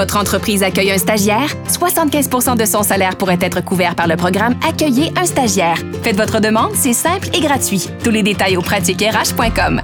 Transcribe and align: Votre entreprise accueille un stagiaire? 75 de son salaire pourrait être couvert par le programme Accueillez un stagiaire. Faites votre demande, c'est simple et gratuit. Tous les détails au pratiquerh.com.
Votre 0.00 0.16
entreprise 0.16 0.62
accueille 0.62 0.92
un 0.92 0.96
stagiaire? 0.96 1.54
75 1.68 2.56
de 2.56 2.64
son 2.64 2.82
salaire 2.82 3.16
pourrait 3.16 3.36
être 3.42 3.62
couvert 3.62 3.94
par 3.94 4.06
le 4.06 4.16
programme 4.16 4.54
Accueillez 4.66 5.12
un 5.14 5.26
stagiaire. 5.26 5.76
Faites 6.02 6.16
votre 6.16 6.40
demande, 6.40 6.70
c'est 6.72 6.94
simple 6.94 7.28
et 7.34 7.40
gratuit. 7.40 7.86
Tous 8.02 8.08
les 8.08 8.22
détails 8.22 8.56
au 8.56 8.62
pratiquerh.com. 8.62 9.82